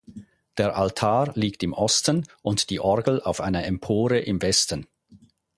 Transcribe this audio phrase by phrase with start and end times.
[0.57, 4.87] Der Altar liegt im Osten und die Orgel auf einer Empore im Westen.